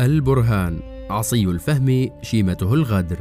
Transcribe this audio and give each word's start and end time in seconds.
البرهان 0.00 0.80
عصي 1.10 1.44
الفهم 1.44 2.08
شيمته 2.22 2.74
الغدر. 2.74 3.18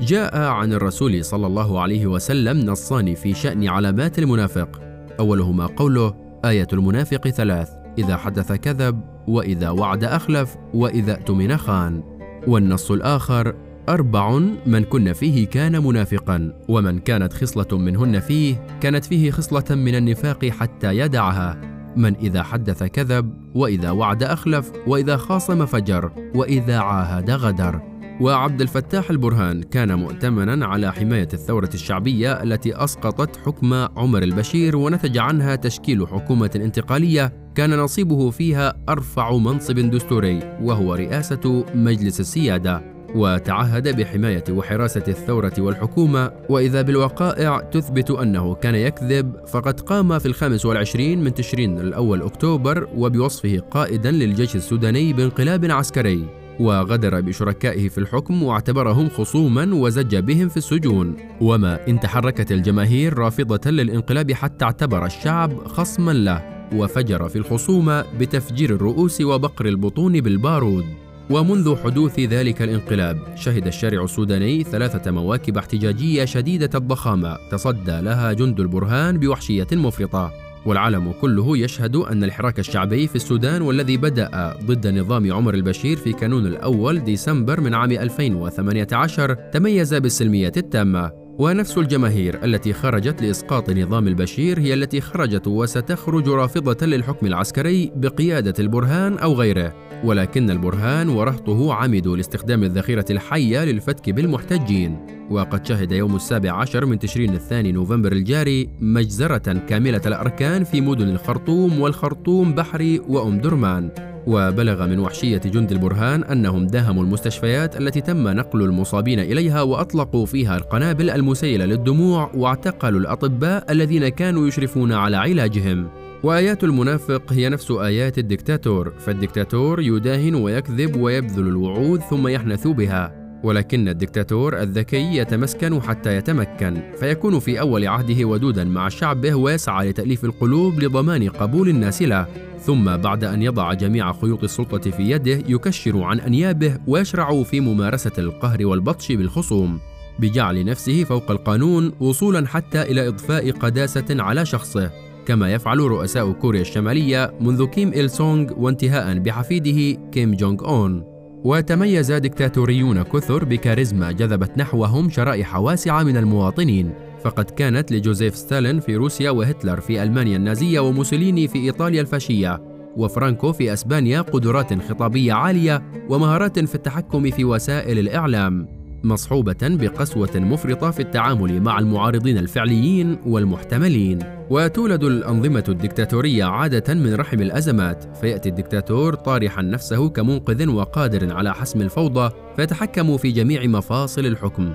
جاء 0.00 0.38
عن 0.38 0.72
الرسول 0.72 1.24
صلى 1.24 1.46
الله 1.46 1.80
عليه 1.80 2.06
وسلم 2.06 2.70
نصان 2.70 3.14
في 3.14 3.34
شأن 3.34 3.68
علامات 3.68 4.18
المنافق. 4.18 4.80
أولهما 5.20 5.66
قوله 5.66 6.14
آية 6.44 6.66
المنافق 6.72 7.28
ثلاث 7.28 7.70
إذا 7.98 8.16
حدث 8.16 8.52
كذب 8.52 9.00
وإذا 9.28 9.70
وعد 9.70 10.04
أخلف 10.04 10.56
وإذا 10.74 11.12
اؤتمن 11.12 11.56
خان. 11.56 12.02
والنص 12.46 12.90
الآخر 12.90 13.54
أربع 13.88 14.38
من 14.66 14.84
كن 14.84 15.12
فيه 15.12 15.46
كان 15.46 15.84
منافقا 15.84 16.62
ومن 16.68 16.98
كانت 16.98 17.32
خصلة 17.32 17.78
منهن 17.78 18.20
فيه 18.20 18.66
كانت 18.80 19.04
فيه 19.04 19.30
خصلة 19.30 19.76
من 19.76 19.94
النفاق 19.94 20.44
حتى 20.44 20.98
يدعها. 20.98 21.73
من 21.96 22.16
إذا 22.16 22.42
حدث 22.42 22.82
كذب 22.82 23.34
وإذا 23.54 23.90
وعد 23.90 24.22
أخلف 24.22 24.72
وإذا 24.86 25.16
خاصم 25.16 25.66
فجر 25.66 26.10
وإذا 26.34 26.78
عاهد 26.78 27.30
غدر. 27.30 27.94
وعبد 28.20 28.60
الفتاح 28.60 29.10
البرهان 29.10 29.62
كان 29.62 29.94
مؤتمنا 29.94 30.66
على 30.66 30.92
حماية 30.92 31.28
الثورة 31.32 31.70
الشعبية 31.74 32.42
التي 32.42 32.84
أسقطت 32.84 33.36
حكم 33.36 33.74
عمر 33.74 34.22
البشير 34.22 34.76
ونتج 34.76 35.18
عنها 35.18 35.56
تشكيل 35.56 36.08
حكومة 36.08 36.50
انتقالية 36.56 37.32
كان 37.54 37.78
نصيبه 37.78 38.30
فيها 38.30 38.74
أرفع 38.88 39.36
منصب 39.36 39.74
دستوري 39.74 40.58
وهو 40.62 40.94
رئاسة 40.94 41.64
مجلس 41.74 42.20
السيادة. 42.20 42.94
وتعهد 43.14 44.00
بحماية 44.00 44.44
وحراسة 44.50 45.04
الثورة 45.08 45.52
والحكومة 45.58 46.30
وإذا 46.48 46.82
بالوقائع 46.82 47.60
تثبت 47.60 48.10
أنه 48.10 48.54
كان 48.54 48.74
يكذب 48.74 49.46
فقد 49.46 49.80
قام 49.80 50.18
في 50.18 50.26
الخامس 50.26 50.66
والعشرين 50.66 51.24
من 51.24 51.34
تشرين 51.34 51.78
الأول 51.78 52.22
أكتوبر 52.22 52.88
وبوصفه 52.96 53.58
قائدا 53.58 54.10
للجيش 54.10 54.56
السوداني 54.56 55.12
بانقلاب 55.12 55.64
عسكري. 55.64 56.26
وغدر 56.60 57.20
بشركائه 57.20 57.88
في 57.88 57.98
الحكم 57.98 58.42
واعتبرهم 58.42 59.08
خصوما 59.08 59.74
وزج 59.74 60.16
بهم 60.16 60.48
في 60.48 60.56
السجون. 60.56 61.16
وما 61.40 61.88
إن 61.88 62.00
تحركت 62.00 62.52
الجماهير 62.52 63.18
رافضة 63.18 63.70
للانقلاب 63.70 64.32
حتى 64.32 64.64
اعتبر 64.64 65.06
الشعب 65.06 65.66
خصما 65.66 66.12
له. 66.12 66.54
وفجر 66.74 67.28
في 67.28 67.36
الخصومة 67.36 68.04
بتفجير 68.18 68.70
الرؤوس 68.70 69.20
وبقر 69.20 69.66
البطون 69.66 70.20
بالبارود. 70.20 71.03
ومنذ 71.30 71.76
حدوث 71.76 72.20
ذلك 72.20 72.62
الانقلاب 72.62 73.18
شهد 73.34 73.66
الشارع 73.66 74.04
السوداني 74.04 74.64
ثلاثة 74.64 75.10
مواكب 75.10 75.58
احتجاجية 75.58 76.24
شديدة 76.24 76.70
الضخامة 76.74 77.36
تصدى 77.50 78.00
لها 78.00 78.32
جند 78.32 78.60
البرهان 78.60 79.18
بوحشية 79.18 79.66
مفرطة. 79.72 80.32
والعالم 80.66 81.12
كله 81.20 81.58
يشهد 81.58 81.96
أن 81.96 82.24
الحراك 82.24 82.58
الشعبي 82.58 83.06
في 83.06 83.16
السودان 83.16 83.62
والذي 83.62 83.96
بدأ 83.96 84.56
ضد 84.66 84.86
نظام 84.86 85.32
عمر 85.32 85.54
البشير 85.54 85.96
في 85.96 86.12
كانون 86.12 86.46
الأول 86.46 87.04
ديسمبر 87.04 87.60
من 87.60 87.74
عام 87.74 87.90
2018 87.90 89.34
تميز 89.34 89.94
بالسلمية 89.94 90.52
التامة. 90.56 91.24
ونفس 91.38 91.78
الجماهير 91.78 92.44
التي 92.44 92.72
خرجت 92.72 93.22
لإسقاط 93.22 93.70
نظام 93.70 94.08
البشير 94.08 94.58
هي 94.58 94.74
التي 94.74 95.00
خرجت 95.00 95.46
وستخرج 95.46 96.28
رافضة 96.28 96.86
للحكم 96.86 97.26
العسكري 97.26 97.92
بقيادة 97.96 98.54
البرهان 98.58 99.18
أو 99.18 99.34
غيره. 99.34 99.93
ولكن 100.04 100.50
البرهان 100.50 101.08
ورهطه 101.08 101.74
عمدوا 101.74 102.16
لاستخدام 102.16 102.62
الذخيرة 102.62 103.04
الحية 103.10 103.64
للفتك 103.64 104.10
بالمحتجين. 104.10 104.98
وقد 105.30 105.66
شهد 105.66 105.92
يوم 105.92 106.16
السابع 106.16 106.52
عشر 106.52 106.86
من 106.86 106.98
تشرين 106.98 107.34
الثاني 107.34 107.72
نوفمبر 107.72 108.12
الجاري 108.12 108.68
مجزرة 108.80 109.52
كاملة 109.68 110.00
الأركان 110.06 110.64
في 110.64 110.80
مدن 110.80 111.08
الخرطوم 111.08 111.80
والخرطوم 111.80 112.54
بحري 112.54 112.98
وأم 112.98 113.38
درمان. 113.38 114.13
وبلغ 114.26 114.86
من 114.86 114.98
وحشية 114.98 115.38
جند 115.38 115.72
البرهان 115.72 116.24
أنهم 116.24 116.66
داهموا 116.66 117.04
المستشفيات 117.04 117.76
التي 117.76 118.00
تم 118.00 118.28
نقل 118.28 118.62
المصابين 118.62 119.20
إليها 119.20 119.62
وأطلقوا 119.62 120.26
فيها 120.26 120.56
القنابل 120.56 121.10
المسيلة 121.10 121.64
للدموع 121.64 122.30
واعتقلوا 122.34 123.00
الأطباء 123.00 123.72
الذين 123.72 124.08
كانوا 124.08 124.48
يشرفون 124.48 124.92
على 124.92 125.16
علاجهم. 125.16 125.88
وآيات 126.22 126.64
المنافق 126.64 127.32
هي 127.32 127.48
نفس 127.48 127.70
آيات 127.70 128.18
الدكتاتور 128.18 128.92
فالدكتاتور 128.98 129.80
يداهن 129.80 130.34
ويكذب 130.34 130.96
ويبذل 130.96 131.48
الوعود 131.48 132.00
ثم 132.00 132.28
يحنث 132.28 132.66
بها. 132.66 133.23
ولكن 133.44 133.88
الدكتاتور 133.88 134.62
الذكي 134.62 135.16
يتمسكن 135.16 135.82
حتى 135.82 136.16
يتمكن 136.16 136.82
فيكون 137.00 137.38
في 137.38 137.60
أول 137.60 137.86
عهده 137.86 138.24
ودودا 138.24 138.64
مع 138.64 138.88
شعبه 138.88 139.34
ويسعى 139.34 139.90
لتأليف 139.90 140.24
القلوب 140.24 140.80
لضمان 140.80 141.28
قبول 141.28 141.68
الناس 141.68 142.02
له 142.02 142.26
ثم 142.60 142.96
بعد 142.96 143.24
أن 143.24 143.42
يضع 143.42 143.72
جميع 143.72 144.12
خيوط 144.12 144.42
السلطة 144.44 144.90
في 144.90 145.10
يده 145.10 145.42
يكشر 145.48 146.02
عن 146.02 146.20
أنيابه 146.20 146.78
ويشرع 146.86 147.42
في 147.42 147.60
ممارسة 147.60 148.12
القهر 148.18 148.66
والبطش 148.66 149.12
بالخصوم. 149.12 149.80
بجعل 150.18 150.64
نفسه 150.64 151.04
فوق 151.04 151.30
القانون 151.30 151.92
وصولا 152.00 152.46
حتى 152.46 152.82
إلى 152.82 153.08
إضفاء 153.08 153.50
قداسة 153.50 154.04
على 154.10 154.46
شخصه 154.46 154.90
كما 155.26 155.52
يفعل 155.52 155.78
رؤساء 155.78 156.32
كوريا 156.32 156.60
الشمالية 156.60 157.34
منذ 157.40 157.66
كيم 157.66 157.88
إل 157.88 158.10
سونغ 158.10 158.52
وانتهاء 158.56 159.18
بحفيده 159.18 160.00
كيم 160.12 160.34
جونغ 160.34 160.64
أون. 160.64 161.13
وتميز 161.44 162.12
دكتاتوريون 162.12 163.02
كثر 163.02 163.44
بكاريزما 163.44 164.12
جذبت 164.12 164.58
نحوهم 164.58 165.10
شرائح 165.10 165.56
واسعة 165.56 166.02
من 166.02 166.16
المواطنين. 166.16 166.90
فقد 167.24 167.44
كانت 167.44 167.92
لجوزيف 167.92 168.36
ستالين 168.36 168.80
في 168.80 168.96
روسيا 168.96 169.30
وهتلر 169.30 169.80
في 169.80 170.02
ألمانيا 170.02 170.36
النازية 170.36 170.80
وموسوليني 170.80 171.48
في 171.48 171.58
إيطاليا 171.58 172.00
الفاشية. 172.00 172.62
وفرانكو 172.96 173.52
في 173.52 173.72
أسبانيا 173.72 174.20
قدرات 174.20 174.82
خطابية 174.82 175.32
عالية 175.32 175.82
ومهارات 176.08 176.58
في 176.58 176.74
التحكم 176.74 177.30
في 177.30 177.44
وسائل 177.44 177.98
الإعلام. 177.98 178.83
مصحوبة 179.04 179.56
بقسوة 179.62 180.30
مفرطة 180.34 180.90
في 180.90 181.00
التعامل 181.00 181.60
مع 181.60 181.78
المعارضين 181.78 182.38
الفعليين 182.38 183.18
والمحتملين. 183.26 184.18
وتولد 184.50 185.04
الأنظمة 185.04 185.64
الدكتاتورية 185.68 186.44
عادة 186.44 186.94
من 186.94 187.14
رحم 187.14 187.42
الأزمات. 187.42 188.16
فيأتي 188.20 188.48
الدكتاتور 188.48 189.14
طارحا 189.14 189.62
نفسه 189.62 190.08
كمنقذ 190.08 190.68
وقادر 190.68 191.32
على 191.32 191.54
حسم 191.54 191.80
الفوضى 191.80 192.30
فيتحكم 192.56 193.16
في 193.16 193.30
جميع 193.30 193.66
مفاصل 193.66 194.26
الحكم. 194.26 194.72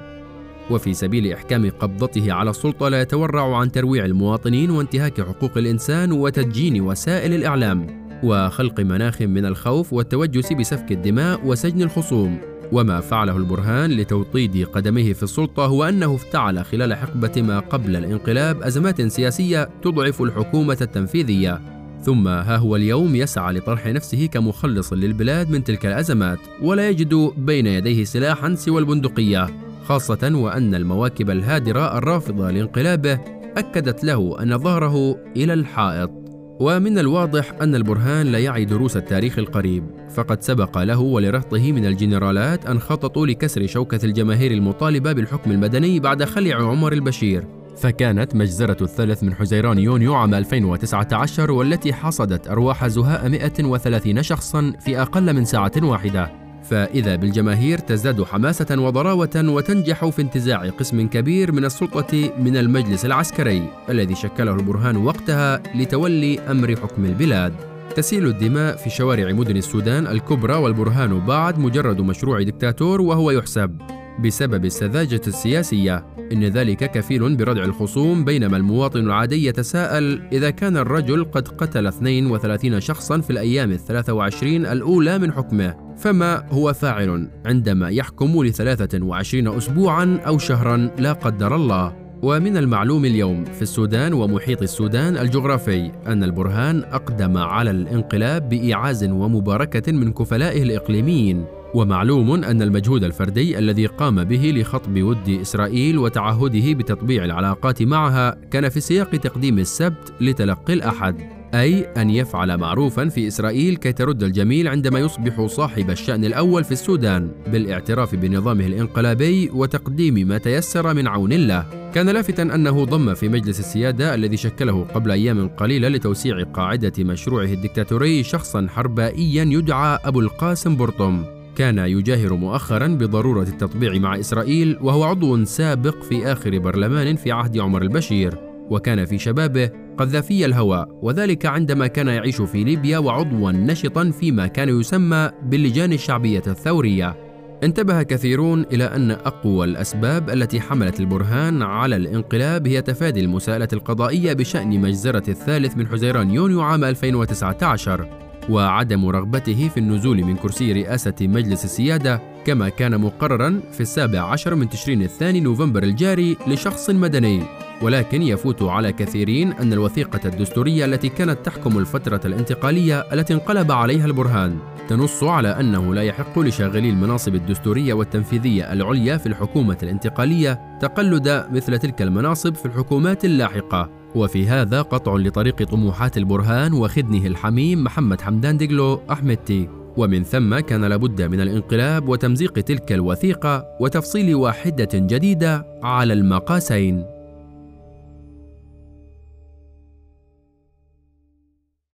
وفي 0.72 0.94
سبيل 0.94 1.34
إحكام 1.34 1.70
قبضته 1.70 2.34
على 2.34 2.50
السلطة 2.50 2.90
لا 2.90 3.02
يتورع 3.02 3.58
عن 3.58 3.72
ترويع 3.72 4.06
المواطنين 4.06 4.72
وانتهاك 4.72 5.22
حقوق 5.22 5.58
الإنسان 5.58 6.12
وتدجين 6.12 6.82
وسائل 6.82 7.34
الإعلام. 7.34 8.09
وخلق 8.24 8.80
مناخ 8.80 9.22
من 9.22 9.46
الخوف 9.46 9.94
والتوجس 9.94 10.54
بسفك 10.54 10.92
الدماء 10.92 11.46
وسجن 11.46 11.82
الخصوم. 11.82 12.38
وما 12.72 13.00
فعله 13.00 13.38
البرهان 13.38 13.92
لتوطيد 13.92 14.66
قدميه 14.66 15.14
في 15.14 15.24
السلطة 15.24 15.66
هو 15.66 15.84
أنه 15.84 16.16
افتعل 16.16 16.66
خلال 16.66 16.94
حقبة 16.94 17.42
ما 17.42 17.60
قبل 17.60 17.96
الانقلاب 17.96 18.64
أزمات 18.64 19.02
سياسية 19.02 19.70
تضعف 19.82 20.22
الحكومة 20.22 20.78
التنفيذية. 20.82 21.62
ثم 22.02 22.28
ها 22.28 22.58
هو 22.58 22.76
اليوم 22.76 23.16
يسعى 23.16 23.54
لطرح 23.54 23.88
نفسه 23.88 24.26
كمخلص 24.26 24.94
للبلاد 24.94 25.50
من 25.50 25.64
تلك 25.64 25.86
الأزمات 25.86 26.40
ولا 26.62 26.90
يجد 26.90 27.32
بين 27.38 27.68
يديه 27.68 28.04
سلاحا 28.04 28.56
سوى 28.56 28.80
البندقية 28.82 29.48
خاصة 29.86 30.32
وأن 30.34 30.76
المواكب 30.76 31.30
الهادرة 31.30 31.98
الرافضة 31.98 32.52
لانقلابه 32.52 33.20
أكدت 33.58 34.04
له 34.04 34.44
أن 34.44 34.58
ظهره 34.58 35.18
إلى 35.38 35.54
الحائط. 35.54 36.29
ومن 36.60 37.00
الواضح 37.00 37.54
أن 37.62 37.76
البرهان 37.76 38.28
لا 38.28 38.40
يعي 38.40 38.66
دروس 38.66 38.98
التاريخ 38.98 39.40
القريب 39.40 39.84
فقد 40.10 40.44
سبق 40.44 40.78
له 40.78 41.00
ولرهطه 41.00 41.72
من 41.72 41.86
الجنرالات 41.86 42.66
أن 42.66 42.80
خططوا 42.80 43.28
لكسر 43.28 43.68
شوكة 43.68 44.06
الجماهير 44.06 44.52
المطالبة 44.52 45.14
بالحكم 45.14 45.52
المدني 45.52 46.00
بعد 46.00 46.24
خلع 46.24 46.56
عمر 46.56 46.94
البشير. 46.94 47.48
فكانت 47.78 48.36
مجزرة 48.36 48.78
الثالث 48.82 49.24
من 49.24 49.34
حزيران 49.34 49.80
يونيو 49.80 50.14
عام 50.14 50.34
2019 50.34 51.52
والتي 51.52 51.94
حصدت 51.94 52.48
أرواح 52.48 52.88
زهاء 52.88 53.30
130 53.30 54.24
شخصا 54.24 54.74
في 54.80 55.02
أقل 55.02 55.34
من 55.34 55.46
ساعة 55.46 55.72
واحدة. 55.84 56.39
فإذا 56.70 57.16
بالجماهير 57.16 57.78
تزداد 57.78 58.24
حماسة 58.24 58.82
وضراوة 58.82 59.30
وتنجح 59.36 60.06
في 60.06 60.22
انتزاع 60.22 60.70
قسم 60.70 61.08
كبير 61.08 61.52
من 61.52 61.66
السلطة 61.66 62.32
من 62.40 62.58
المجلس 62.58 63.06
العسكري 63.06 63.70
الذي 63.90 64.16
شكله 64.16 64.56
البرهان 64.56 64.98
وقتها 64.98 65.64
لتولي 65.76 66.40
أمر 66.40 66.76
حكم 66.76 67.06
البلاد. 67.06 67.54
تسيل 67.96 68.26
الدماء 68.26 68.76
في 68.76 68.90
شوارع 68.90 69.32
مدن 69.32 69.58
السودان 69.58 70.08
الكبرى 70.08 70.54
والبرهان 70.54 71.20
بعد 71.20 71.60
مجرد 71.60 72.02
مشروع 72.02 72.42
دكتاتور 72.42 73.02
وهو 73.02 73.32
يحسب 73.32 73.82
بسبب 74.24 74.66
السذاجة 74.66 75.22
السياسية 75.28 76.06
إن 76.32 76.44
ذلك 76.44 76.92
كفيل 76.92 77.36
بردع 77.36 77.64
الخصوم 77.64 78.26
بينما 78.26 78.58
المواطن 78.58 79.00
العادي 79.00 79.46
يتساءل 79.46 80.22
إذا 80.32 80.50
كان 80.50 80.78
الرجل 80.78 81.24
قد 81.24 81.48
قتل 81.48 81.88
32 81.88 82.80
شخصا 82.80 83.22
في 83.22 83.30
الأيام 83.30 83.72
الثلاث 83.72 84.10
وعشرين 84.10 84.66
الأولى 84.66 85.20
من 85.20 85.34
حكمه 85.34 85.89
فما 86.00 86.46
هو 86.52 86.74
فاعل 86.74 87.30
عندما 87.46 87.90
يحكم 87.90 88.44
لثلاثة 88.44 89.06
وعشرين 89.06 89.48
أسبوعا 89.48 90.20
أو 90.28 90.38
شهرا 90.38 90.92
لا 90.98 91.14
قدر 91.14 91.56
الله. 91.56 91.96
ومن 92.22 92.58
المعلوم 92.58 93.06
اليوم 93.06 93.46
في 93.46 93.62
السودان 93.62 94.14
ومحيط 94.14 94.62
السودان 94.62 95.18
الجغرافي 95.18 95.92
أن 96.08 96.24
البرهان 96.24 96.84
أقدم 96.84 97.38
على 97.38 97.72
الانقلاب 97.72 98.50
بإيعاز 98.50 99.04
ومباركة 99.04 99.92
من 99.92 100.14
كفلائه 100.14 100.64
الإقليميين. 100.64 101.46
ومعلوم 101.74 102.44
أن 102.44 102.62
المجهود 102.62 103.04
الفردي 103.04 103.60
الذي 103.60 103.86
قام 103.86 104.24
به 104.24 104.54
لخطب 104.56 105.02
ود 105.02 105.30
إسرائيل 105.30 105.98
وتعهده 105.98 106.74
بتطبيع 106.74 107.26
العلاقات 107.26 107.84
معها 107.84 108.38
كان 108.52 108.70
في 108.70 108.80
سياق 108.80 109.10
تقديم 109.10 109.60
السبت 109.60 110.14
لتلقي 110.22 110.74
الأحد. 110.74 111.39
أي 111.54 111.86
أن 111.98 112.10
يفعل 112.10 112.58
معروفا 112.58 113.10
في 113.10 113.28
إسرائيل 113.28 113.76
كي 113.76 113.92
ترد 113.92 114.24
الجميل 114.24 114.68
عندما 114.68 115.00
يصبح 115.00 115.46
صاحب 115.46 115.90
الشأن 115.90 116.26
الأول 116.26 116.64
في 116.64 116.72
السودان 116.72 117.32
بالاعتراف 117.48 118.16
بنظامه 118.16 118.66
الانقلابي 118.66 119.50
وتقديم 119.54 120.28
ما 120.28 120.38
تيسر 120.38 120.94
من 120.94 121.08
عون 121.08 121.34
الله. 121.34 121.66
كان 121.94 122.10
لافتا 122.10 122.44
أنه 122.44 122.86
ضم 122.86 123.14
في 123.14 123.30
مجلس 123.30 123.60
السيادة 123.60 124.16
الذي 124.16 124.38
شكله 124.38 124.84
قبل 124.84 125.12
أيام 125.12 125.48
قليلة 125.48 125.88
لتوسيع 125.88 126.44
قاعدة 126.44 126.94
مشروعه 127.00 127.46
الدكتاتوري 127.54 128.24
شخصا 128.24 128.68
حربائيا 128.70 129.44
يدعى 129.44 130.00
أبو 130.06 130.20
القاسم 130.20 130.78
برطم. 130.78 131.24
كان 131.56 131.78
يجاهر 131.78 132.34
مؤخرا 132.34 132.88
بضرورة 132.88 133.44
التطبيع 133.44 133.98
مع 133.98 134.20
إسرائيل 134.20 134.78
وهو 134.82 135.04
عضو 135.04 135.46
سابق 135.46 136.04
في 136.04 136.32
آخر 136.32 136.60
برلمان 136.60 137.16
في 137.16 137.32
عهد 137.32 137.58
عمر 137.58 137.82
البشير. 137.82 138.49
وكان 138.70 139.06
في 139.06 139.18
شبابه 139.18 139.70
قذافي 139.98 140.46
الهوى 140.46 140.86
وذلك 141.02 141.46
عندما 141.46 141.88
كان 141.88 142.08
يعيش 142.08 142.42
في 142.42 142.64
ليبيا 142.64 142.98
وعضوا 142.98 143.52
نشطا 143.52 144.12
فيما 144.12 144.48
كان 144.48 144.80
يسمى 144.80 145.32
باللجان 145.44 145.94
الشعبية 145.94 146.44
الثورية. 146.48 147.30
انتبه 147.64 148.04
كثيرون 148.04 148.66
إلى 148.72 148.84
أن 148.84 149.12
أقوى 149.12 149.66
الأسباب 149.66 150.30
التي 150.30 150.62
حملت 150.62 151.00
البرهان 151.00 151.62
على 151.62 151.96
الانقلاب 151.96 152.68
هي 152.68 152.82
تفادي 152.82 153.20
المساءلة 153.20 153.68
القضائية 153.74 154.34
بشأن 154.34 154.82
مجزرة 154.82 155.30
الثالث 155.30 155.78
من 155.78 155.88
حزيران 155.88 156.32
يونيو 156.32 156.62
عام 156.62 156.84
2019 156.84 158.08
وعدم 158.50 159.06
رغبته 159.06 159.70
في 159.74 159.80
النزول 159.80 160.24
من 160.24 160.36
كرسي 160.36 160.72
رئاسة 160.74 161.16
مجلس 161.22 161.66
السيادة 161.66 162.22
كما 162.46 162.70
كان 162.70 163.02
مقررا 163.02 163.62
في 163.72 163.82
السابع 163.82 164.20
عشر 164.20 164.56
من 164.56 164.70
تشرين 164.70 165.02
الثاني 165.02 165.40
نوفمبر 165.40 165.84
الجاري 165.84 166.38
لشخص 166.48 166.90
مدني. 166.90 167.69
ولكن 167.82 168.22
يفوت 168.22 168.64
على 168.64 168.92
كثيرين 168.92 169.54
أن 169.54 169.74
الوثيقة 169.74 170.20
الدستورية 170.26 170.86
التي 170.86 171.10
كانت 171.10 171.46
تحكم 171.46 171.78
الفترة 171.78 172.22
الانتقالية 172.26 173.00
التي 173.00 173.34
انقلب 173.34 173.72
عليها 173.72 174.06
البرهان 174.06 174.58
تنص 174.90 175.24
على 175.24 175.60
أنه 175.60 175.94
لا 175.96 176.02
يحق 176.02 176.40
لشاغلي 176.40 176.90
المناصب 176.90 177.36
الدستورية 177.36 177.94
والتنفيذية 177.94 178.74
العليا 178.74 179.18
في 179.18 179.26
الحكومة 179.26 179.78
الانتقالية 179.84 180.78
تقلد 180.82 181.46
مثل 181.52 181.78
تلك 181.80 182.02
المناصب 182.02 182.56
في 182.56 182.66
الحكومات 182.66 183.26
اللاحقة. 183.26 183.90
وفي 184.16 184.48
هذا 184.48 184.82
قطع 184.82 185.16
لطريق 185.16 185.64
طموحات 185.64 186.18
البرهان 186.18 186.74
وخدنه 186.74 187.28
الحميم 187.28 187.84
محمد 187.84 188.22
حمدان 188.22 188.58
ديغلو 188.58 189.02
أحمدتي 189.12 189.70
ومن 189.98 190.24
ثم 190.24 190.60
كان 190.60 190.86
لابد 190.86 191.22
من 191.22 191.42
الانقلاب 191.42 192.10
وتمزيق 192.10 192.54
تلك 192.54 192.92
الوثيقة 192.92 193.66
وتفصيل 193.80 194.36
واحدة 194.36 194.90
جديدة 194.94 195.66
على 195.84 196.14
المقاسين. 196.14 197.19